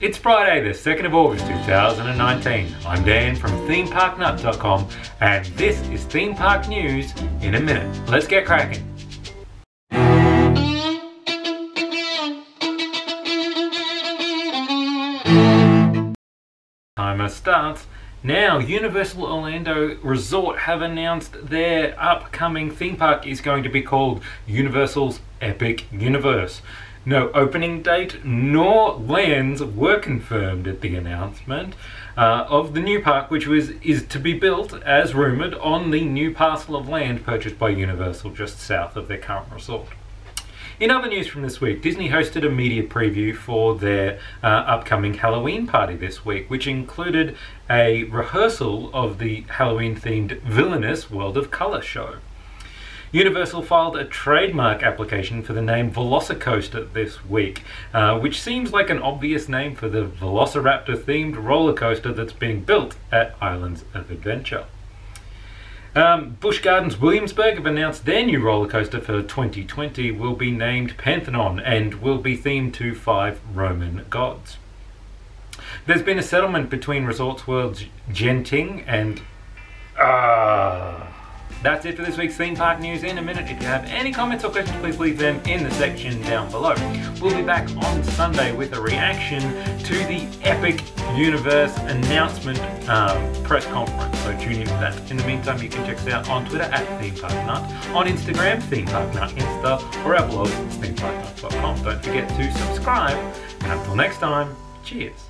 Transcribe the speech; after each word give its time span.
It's 0.00 0.16
Friday, 0.16 0.62
the 0.62 0.70
2nd 0.70 1.06
of 1.06 1.14
August 1.16 1.44
2019. 1.48 2.72
I'm 2.86 3.04
Dan 3.04 3.34
from 3.34 3.50
ThemeParkNut.com, 3.66 4.88
and 5.20 5.44
this 5.56 5.76
is 5.88 6.04
Theme 6.04 6.36
Park 6.36 6.68
News 6.68 7.12
in 7.40 7.56
a 7.56 7.60
minute. 7.60 8.08
Let's 8.08 8.28
get 8.28 8.46
cracking. 8.46 8.84
Timer 16.96 17.28
starts. 17.28 17.88
Now, 18.22 18.60
Universal 18.60 19.24
Orlando 19.24 19.96
Resort 20.04 20.60
have 20.60 20.80
announced 20.80 21.34
their 21.48 22.00
upcoming 22.00 22.70
theme 22.70 22.96
park 22.96 23.26
is 23.26 23.40
going 23.40 23.64
to 23.64 23.68
be 23.68 23.82
called 23.82 24.22
Universal's 24.46 25.18
Epic 25.40 25.90
Universe. 25.90 26.62
No 27.08 27.30
opening 27.32 27.80
date 27.80 28.22
nor 28.22 28.92
lands 28.92 29.64
were 29.64 29.98
confirmed 29.98 30.68
at 30.68 30.82
the 30.82 30.94
announcement 30.94 31.72
uh, 32.18 32.44
of 32.50 32.74
the 32.74 32.82
new 32.82 33.00
park, 33.00 33.30
which 33.30 33.46
was 33.46 33.70
is 33.80 34.04
to 34.08 34.18
be 34.18 34.34
built, 34.34 34.74
as 34.82 35.14
rumored, 35.14 35.54
on 35.54 35.90
the 35.90 36.04
new 36.04 36.34
parcel 36.34 36.76
of 36.76 36.86
land 36.86 37.24
purchased 37.24 37.58
by 37.58 37.70
Universal 37.70 38.32
just 38.32 38.60
south 38.60 38.94
of 38.94 39.08
their 39.08 39.16
current 39.16 39.50
resort. 39.50 39.88
In 40.78 40.90
other 40.90 41.08
news 41.08 41.26
from 41.26 41.40
this 41.40 41.62
week, 41.62 41.80
Disney 41.80 42.10
hosted 42.10 42.46
a 42.46 42.50
media 42.50 42.82
preview 42.82 43.34
for 43.34 43.74
their 43.74 44.20
uh, 44.42 44.46
upcoming 44.46 45.14
Halloween 45.14 45.66
party 45.66 45.96
this 45.96 46.26
week, 46.26 46.50
which 46.50 46.66
included 46.66 47.34
a 47.70 48.04
rehearsal 48.04 48.90
of 48.92 49.18
the 49.18 49.46
Halloween 49.48 49.96
themed 49.96 50.42
Villainous 50.42 51.10
World 51.10 51.38
of 51.38 51.50
Color 51.50 51.80
show. 51.80 52.16
Universal 53.10 53.62
filed 53.62 53.96
a 53.96 54.04
trademark 54.04 54.82
application 54.82 55.42
for 55.42 55.54
the 55.54 55.62
name 55.62 55.90
Velocicoaster 55.90 56.92
this 56.92 57.24
week, 57.24 57.62
uh, 57.94 58.18
which 58.18 58.40
seems 58.40 58.70
like 58.70 58.90
an 58.90 58.98
obvious 58.98 59.48
name 59.48 59.74
for 59.74 59.88
the 59.88 60.04
Velociraptor 60.04 60.94
themed 60.94 61.42
roller 61.42 61.72
coaster 61.72 62.12
that's 62.12 62.34
being 62.34 62.60
built 62.60 62.96
at 63.10 63.34
Islands 63.40 63.84
of 63.94 64.10
Adventure. 64.10 64.66
Um, 65.94 66.36
Busch 66.38 66.60
Gardens 66.60 67.00
Williamsburg 67.00 67.54
have 67.54 67.64
announced 67.64 68.04
their 68.04 68.26
new 68.26 68.42
roller 68.42 68.68
coaster 68.68 69.00
for 69.00 69.22
2020 69.22 70.12
will 70.12 70.34
be 70.34 70.50
named 70.50 70.98
Pantheon 70.98 71.58
and 71.60 71.94
will 72.02 72.18
be 72.18 72.36
themed 72.36 72.74
to 72.74 72.94
five 72.94 73.40
Roman 73.54 74.04
gods. 74.10 74.58
There's 75.86 76.02
been 76.02 76.18
a 76.18 76.22
settlement 76.22 76.68
between 76.68 77.06
Resorts 77.06 77.46
World's 77.46 77.86
Genting 78.10 78.84
and. 78.86 79.22
That's 81.62 81.84
it 81.86 81.96
for 81.96 82.02
this 82.02 82.16
week's 82.16 82.36
theme 82.36 82.54
park 82.54 82.80
news. 82.80 83.02
In 83.02 83.18
a 83.18 83.22
minute, 83.22 83.50
if 83.50 83.60
you 83.60 83.66
have 83.66 83.84
any 83.86 84.12
comments 84.12 84.44
or 84.44 84.50
questions, 84.50 84.78
please 84.80 84.98
leave 84.98 85.18
them 85.18 85.40
in 85.46 85.64
the 85.64 85.70
section 85.72 86.20
down 86.22 86.50
below. 86.50 86.74
We'll 87.20 87.36
be 87.36 87.42
back 87.42 87.68
on 87.78 88.04
Sunday 88.04 88.52
with 88.52 88.72
a 88.74 88.80
reaction 88.80 89.40
to 89.40 89.94
the 90.06 90.28
Epic 90.42 90.82
Universe 91.16 91.76
announcement 91.78 92.60
um, 92.88 93.42
press 93.42 93.66
conference. 93.66 94.18
So 94.20 94.38
tune 94.38 94.60
in 94.60 94.66
for 94.66 94.74
that. 94.74 95.10
In 95.10 95.16
the 95.16 95.26
meantime, 95.26 95.60
you 95.62 95.68
can 95.68 95.84
check 95.84 95.96
us 95.96 96.06
out 96.08 96.28
on 96.28 96.44
Twitter 96.46 96.64
at 96.64 96.86
Theme 97.00 97.16
Park 97.16 97.32
ThemeParkNut, 97.32 97.94
on 97.94 98.06
Instagram, 98.06 98.60
ThemeParkNut 98.62 99.30
Insta, 99.30 100.04
or 100.04 100.16
our 100.16 100.28
blog, 100.28 100.48
themeparknut.com. 100.48 101.82
Don't 101.82 102.04
forget 102.04 102.28
to 102.28 102.52
subscribe. 102.52 103.16
And 103.62 103.72
until 103.72 103.96
next 103.96 104.18
time, 104.18 104.54
cheers. 104.84 105.28